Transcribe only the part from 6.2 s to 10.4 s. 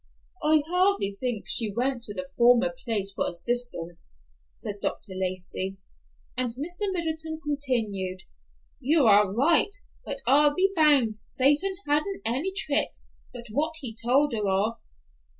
and Mr. Middleton continued, "You are right, but